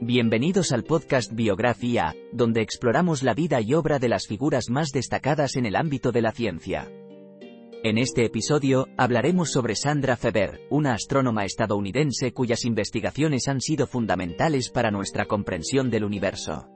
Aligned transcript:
Bienvenidos 0.00 0.72
al 0.72 0.84
podcast 0.84 1.32
Biografía, 1.32 2.14
donde 2.30 2.60
exploramos 2.60 3.22
la 3.22 3.32
vida 3.32 3.62
y 3.62 3.72
obra 3.72 3.98
de 3.98 4.10
las 4.10 4.26
figuras 4.26 4.68
más 4.68 4.90
destacadas 4.90 5.56
en 5.56 5.64
el 5.64 5.74
ámbito 5.74 6.12
de 6.12 6.20
la 6.20 6.32
ciencia. 6.32 6.92
En 7.82 7.96
este 7.96 8.26
episodio, 8.26 8.88
hablaremos 8.98 9.50
sobre 9.50 9.74
Sandra 9.74 10.18
Feber, 10.18 10.60
una 10.68 10.92
astrónoma 10.92 11.46
estadounidense 11.46 12.34
cuyas 12.34 12.66
investigaciones 12.66 13.48
han 13.48 13.62
sido 13.62 13.86
fundamentales 13.86 14.68
para 14.68 14.90
nuestra 14.90 15.24
comprensión 15.24 15.88
del 15.88 16.04
universo. 16.04 16.68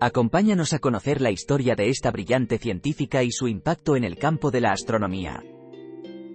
Acompáñanos 0.00 0.72
a 0.72 0.80
conocer 0.80 1.20
la 1.20 1.30
historia 1.30 1.76
de 1.76 1.88
esta 1.88 2.10
brillante 2.10 2.58
científica 2.58 3.22
y 3.22 3.30
su 3.30 3.46
impacto 3.46 3.94
en 3.94 4.02
el 4.02 4.18
campo 4.18 4.50
de 4.50 4.60
la 4.60 4.72
astronomía. 4.72 5.40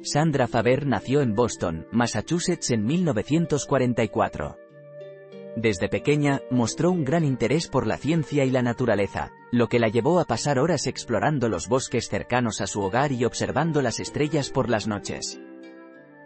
Sandra 0.01 0.47
Faber 0.47 0.87
nació 0.87 1.19
en 1.19 1.35
Boston, 1.35 1.87
Massachusetts 1.91 2.71
en 2.71 2.85
1944. 2.85 4.68
Desde 5.61 5.89
pequeña, 5.89 6.41
mostró 6.49 6.89
un 6.89 7.03
gran 7.03 7.25
interés 7.25 7.67
por 7.67 7.85
la 7.85 7.97
ciencia 7.97 8.45
y 8.45 8.49
la 8.49 8.61
naturaleza, 8.61 9.33
lo 9.51 9.67
que 9.67 9.77
la 9.77 9.89
llevó 9.89 10.21
a 10.21 10.23
pasar 10.23 10.57
horas 10.57 10.87
explorando 10.87 11.49
los 11.49 11.67
bosques 11.67 12.07
cercanos 12.07 12.61
a 12.61 12.67
su 12.67 12.79
hogar 12.79 13.11
y 13.11 13.25
observando 13.25 13.81
las 13.81 13.99
estrellas 13.99 14.51
por 14.51 14.69
las 14.69 14.87
noches. 14.87 15.37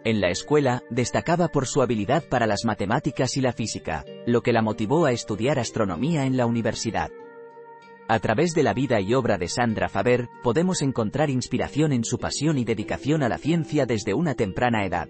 En 0.04 0.20
la 0.20 0.28
escuela, 0.28 0.84
destacaba 0.88 1.48
por 1.48 1.66
su 1.66 1.82
habilidad 1.82 2.22
para 2.28 2.46
las 2.46 2.64
matemáticas 2.64 3.36
y 3.36 3.40
la 3.40 3.52
física, 3.52 4.04
lo 4.24 4.40
que 4.40 4.52
la 4.52 4.62
motivó 4.62 5.04
a 5.04 5.10
estudiar 5.10 5.58
astronomía 5.58 6.26
en 6.26 6.36
la 6.36 6.46
universidad. 6.46 7.10
A 8.06 8.20
través 8.20 8.54
de 8.54 8.62
la 8.62 8.72
vida 8.72 9.00
y 9.00 9.14
obra 9.14 9.36
de 9.36 9.48
Sandra 9.48 9.88
Faber, 9.88 10.28
podemos 10.44 10.80
encontrar 10.80 11.28
inspiración 11.28 11.92
en 11.92 12.04
su 12.04 12.18
pasión 12.18 12.56
y 12.56 12.64
dedicación 12.64 13.24
a 13.24 13.28
la 13.28 13.38
ciencia 13.38 13.84
desde 13.84 14.14
una 14.14 14.36
temprana 14.36 14.84
edad. 14.84 15.08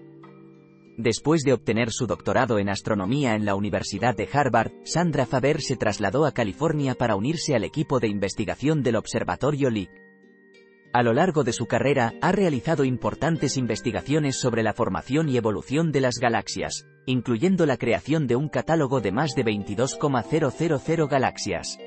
Después 0.97 1.43
de 1.43 1.51
obtener 1.51 1.91
su 1.91 2.07
doctorado 2.07 2.57
en 2.57 2.69
astronomía 2.69 3.35
en 3.35 3.43
la 3.43 3.55
Universidad 3.55 4.15
de 4.15 4.29
Harvard, 4.31 4.71
Sandra 4.85 5.25
Faber 5.25 5.61
se 5.61 5.75
trasladó 5.75 6.25
a 6.25 6.31
California 6.31 6.95
para 6.95 7.17
unirse 7.17 7.53
al 7.53 7.65
equipo 7.65 7.99
de 7.99 8.07
investigación 8.07 8.81
del 8.81 8.95
Observatorio 8.95 9.69
Lick. 9.69 9.91
A 10.93 11.03
lo 11.03 11.13
largo 11.13 11.43
de 11.43 11.51
su 11.51 11.65
carrera, 11.65 12.13
ha 12.21 12.31
realizado 12.31 12.85
importantes 12.85 13.57
investigaciones 13.57 14.39
sobre 14.39 14.63
la 14.63 14.73
formación 14.73 15.27
y 15.27 15.35
evolución 15.35 15.91
de 15.91 15.99
las 15.99 16.19
galaxias, 16.19 16.87
incluyendo 17.05 17.65
la 17.65 17.75
creación 17.75 18.25
de 18.27 18.37
un 18.37 18.47
catálogo 18.47 19.01
de 19.01 19.11
más 19.11 19.35
de 19.35 19.43
22,000 19.43 21.07
galaxias. 21.09 21.77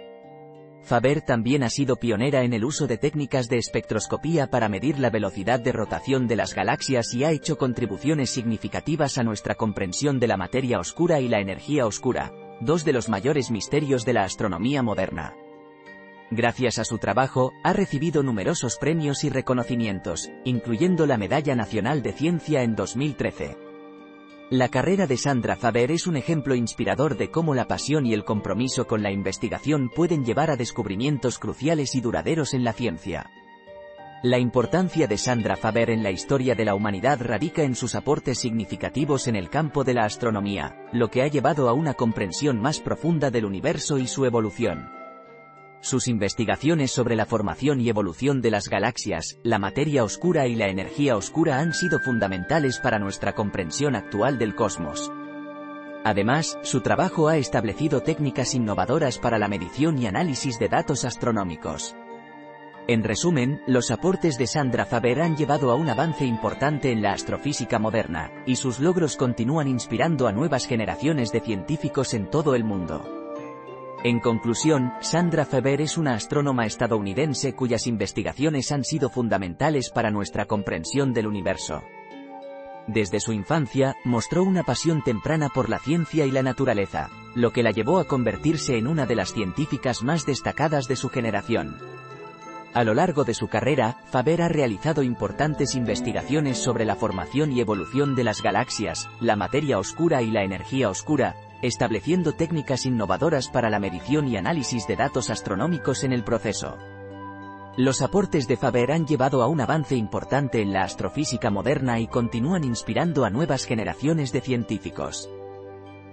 Faber 0.88 1.20
también 1.20 1.64
ha 1.64 1.68
sido 1.68 1.96
pionera 1.96 2.44
en 2.44 2.54
el 2.54 2.64
uso 2.64 2.86
de 2.86 2.96
técnicas 2.96 3.50
de 3.50 3.58
espectroscopía 3.58 4.46
para 4.46 4.70
medir 4.70 4.98
la 4.98 5.10
velocidad 5.10 5.60
de 5.60 5.70
rotación 5.70 6.26
de 6.26 6.34
las 6.34 6.54
galaxias 6.54 7.12
y 7.12 7.24
ha 7.24 7.30
hecho 7.30 7.58
contribuciones 7.58 8.30
significativas 8.30 9.18
a 9.18 9.22
nuestra 9.22 9.54
comprensión 9.54 10.18
de 10.18 10.28
la 10.28 10.38
materia 10.38 10.80
oscura 10.80 11.20
y 11.20 11.28
la 11.28 11.40
energía 11.40 11.86
oscura, 11.86 12.32
dos 12.62 12.86
de 12.86 12.94
los 12.94 13.10
mayores 13.10 13.50
misterios 13.50 14.06
de 14.06 14.14
la 14.14 14.24
astronomía 14.24 14.82
moderna. 14.82 15.34
Gracias 16.30 16.78
a 16.78 16.84
su 16.84 16.96
trabajo, 16.96 17.52
ha 17.64 17.74
recibido 17.74 18.22
numerosos 18.22 18.78
premios 18.78 19.24
y 19.24 19.28
reconocimientos, 19.28 20.30
incluyendo 20.46 21.04
la 21.04 21.18
Medalla 21.18 21.54
Nacional 21.54 22.02
de 22.02 22.14
Ciencia 22.14 22.62
en 22.62 22.74
2013. 22.74 23.67
La 24.50 24.70
carrera 24.70 25.06
de 25.06 25.18
Sandra 25.18 25.56
Faber 25.56 25.90
es 25.90 26.06
un 26.06 26.16
ejemplo 26.16 26.54
inspirador 26.54 27.18
de 27.18 27.30
cómo 27.30 27.54
la 27.54 27.68
pasión 27.68 28.06
y 28.06 28.14
el 28.14 28.24
compromiso 28.24 28.86
con 28.86 29.02
la 29.02 29.10
investigación 29.10 29.90
pueden 29.94 30.24
llevar 30.24 30.50
a 30.50 30.56
descubrimientos 30.56 31.38
cruciales 31.38 31.94
y 31.94 32.00
duraderos 32.00 32.54
en 32.54 32.64
la 32.64 32.72
ciencia. 32.72 33.30
La 34.22 34.38
importancia 34.38 35.06
de 35.06 35.18
Sandra 35.18 35.54
Faber 35.54 35.90
en 35.90 36.02
la 36.02 36.12
historia 36.12 36.54
de 36.54 36.64
la 36.64 36.74
humanidad 36.74 37.20
radica 37.20 37.62
en 37.62 37.74
sus 37.74 37.94
aportes 37.94 38.38
significativos 38.38 39.28
en 39.28 39.36
el 39.36 39.50
campo 39.50 39.84
de 39.84 39.92
la 39.92 40.06
astronomía, 40.06 40.88
lo 40.94 41.10
que 41.10 41.20
ha 41.20 41.28
llevado 41.28 41.68
a 41.68 41.74
una 41.74 41.92
comprensión 41.92 42.58
más 42.58 42.80
profunda 42.80 43.30
del 43.30 43.44
universo 43.44 43.98
y 43.98 44.06
su 44.06 44.24
evolución. 44.24 44.97
Sus 45.80 46.08
investigaciones 46.08 46.90
sobre 46.90 47.14
la 47.14 47.24
formación 47.24 47.80
y 47.80 47.88
evolución 47.88 48.40
de 48.40 48.50
las 48.50 48.68
galaxias, 48.68 49.38
la 49.44 49.60
materia 49.60 50.02
oscura 50.02 50.48
y 50.48 50.56
la 50.56 50.68
energía 50.68 51.16
oscura 51.16 51.60
han 51.60 51.72
sido 51.72 52.00
fundamentales 52.00 52.80
para 52.80 52.98
nuestra 52.98 53.34
comprensión 53.34 53.94
actual 53.94 54.38
del 54.38 54.56
cosmos. 54.56 55.12
Además, 56.04 56.58
su 56.62 56.80
trabajo 56.80 57.28
ha 57.28 57.36
establecido 57.36 58.02
técnicas 58.02 58.54
innovadoras 58.54 59.18
para 59.18 59.38
la 59.38 59.48
medición 59.48 59.98
y 59.98 60.06
análisis 60.06 60.58
de 60.58 60.68
datos 60.68 61.04
astronómicos. 61.04 61.94
En 62.88 63.04
resumen, 63.04 63.60
los 63.66 63.90
aportes 63.90 64.38
de 64.38 64.46
Sandra 64.46 64.86
Faber 64.86 65.20
han 65.20 65.36
llevado 65.36 65.70
a 65.70 65.74
un 65.74 65.90
avance 65.90 66.24
importante 66.24 66.90
en 66.90 67.02
la 67.02 67.12
astrofísica 67.12 67.78
moderna, 67.78 68.32
y 68.46 68.56
sus 68.56 68.80
logros 68.80 69.16
continúan 69.16 69.68
inspirando 69.68 70.26
a 70.26 70.32
nuevas 70.32 70.66
generaciones 70.66 71.30
de 71.30 71.40
científicos 71.40 72.14
en 72.14 72.30
todo 72.30 72.54
el 72.54 72.64
mundo. 72.64 73.17
En 74.04 74.20
conclusión, 74.20 74.92
Sandra 75.00 75.44
Faber 75.44 75.80
es 75.80 75.98
una 75.98 76.14
astrónoma 76.14 76.66
estadounidense 76.66 77.54
cuyas 77.54 77.88
investigaciones 77.88 78.70
han 78.70 78.84
sido 78.84 79.10
fundamentales 79.10 79.90
para 79.90 80.12
nuestra 80.12 80.44
comprensión 80.44 81.12
del 81.12 81.26
universo. 81.26 81.82
Desde 82.86 83.18
su 83.18 83.32
infancia, 83.32 83.96
mostró 84.04 84.44
una 84.44 84.62
pasión 84.62 85.02
temprana 85.02 85.48
por 85.48 85.68
la 85.68 85.80
ciencia 85.80 86.26
y 86.26 86.30
la 86.30 86.44
naturaleza, 86.44 87.10
lo 87.34 87.52
que 87.52 87.64
la 87.64 87.72
llevó 87.72 87.98
a 87.98 88.04
convertirse 88.04 88.78
en 88.78 88.86
una 88.86 89.04
de 89.04 89.16
las 89.16 89.32
científicas 89.32 90.04
más 90.04 90.24
destacadas 90.24 90.86
de 90.86 90.94
su 90.94 91.08
generación. 91.08 91.76
A 92.74 92.84
lo 92.84 92.94
largo 92.94 93.24
de 93.24 93.34
su 93.34 93.48
carrera, 93.48 93.96
Faber 94.10 94.42
ha 94.42 94.48
realizado 94.48 95.02
importantes 95.02 95.74
investigaciones 95.74 96.58
sobre 96.58 96.84
la 96.84 96.94
formación 96.94 97.50
y 97.50 97.60
evolución 97.60 98.14
de 98.14 98.24
las 98.24 98.42
galaxias, 98.42 99.08
la 99.20 99.34
materia 99.34 99.78
oscura 99.78 100.22
y 100.22 100.30
la 100.30 100.44
energía 100.44 100.88
oscura, 100.88 101.34
estableciendo 101.62 102.32
técnicas 102.32 102.86
innovadoras 102.86 103.48
para 103.48 103.70
la 103.70 103.78
medición 103.78 104.28
y 104.28 104.36
análisis 104.36 104.86
de 104.86 104.96
datos 104.96 105.30
astronómicos 105.30 106.04
en 106.04 106.12
el 106.12 106.24
proceso. 106.24 106.76
Los 107.76 108.02
aportes 108.02 108.48
de 108.48 108.56
Faber 108.56 108.90
han 108.90 109.06
llevado 109.06 109.42
a 109.42 109.46
un 109.46 109.60
avance 109.60 109.94
importante 109.94 110.60
en 110.60 110.72
la 110.72 110.82
astrofísica 110.82 111.50
moderna 111.50 112.00
y 112.00 112.08
continúan 112.08 112.64
inspirando 112.64 113.24
a 113.24 113.30
nuevas 113.30 113.64
generaciones 113.64 114.32
de 114.32 114.40
científicos. 114.40 115.30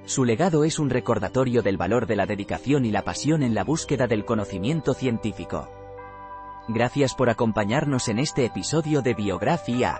Su 0.06 0.26
legado 0.26 0.64
es 0.64 0.78
un 0.78 0.92
recordatorio 0.92 1.64
del 1.64 1.78
valor 1.78 2.06
de 2.06 2.16
la 2.16 2.28
dedicación 2.28 2.86
y 2.86 2.92
la 2.92 3.04
pasión 3.04 3.42
en 3.42 3.56
la 3.56 3.64
búsqueda 3.64 4.06
del 4.06 4.26
conocimiento 4.26 4.94
científico. 4.94 5.68
Gracias 6.68 7.16
por 7.16 7.32
acompañarnos 7.32 8.10
en 8.10 8.20
este 8.20 8.46
episodio 8.46 9.02
de 9.02 9.16
Biografía. 9.16 10.00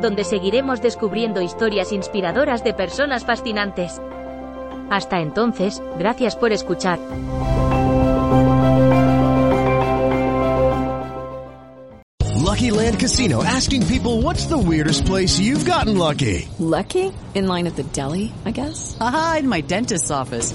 donde 0.00 0.24
seguiremos 0.24 0.80
descubriendo 0.80 1.40
historias 1.40 1.92
inspiradoras 1.92 2.62
de 2.64 2.74
personas 2.74 3.24
fascinantes. 3.24 4.00
Hasta 4.90 5.20
entonces, 5.20 5.82
gracias 5.98 6.36
por 6.36 6.52
escuchar. 6.52 6.98
Lucky 12.56 12.70
Land 12.70 12.98
Casino 12.98 13.44
asking 13.44 13.86
people 13.86 14.22
what's 14.22 14.46
the 14.46 14.56
weirdest 14.56 15.04
place 15.04 15.38
you've 15.38 15.66
gotten 15.66 15.98
lucky? 15.98 16.48
Lucky? 16.58 17.12
In 17.34 17.46
line 17.48 17.66
at 17.66 17.76
the 17.76 17.82
deli, 17.82 18.32
I 18.46 18.50
guess? 18.50 18.96
Aha, 18.98 19.36
in 19.40 19.48
my 19.48 19.60
dentist's 19.60 20.10
office. 20.10 20.54